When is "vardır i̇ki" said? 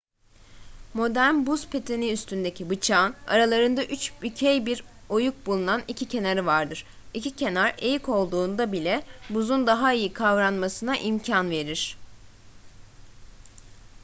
6.45-7.35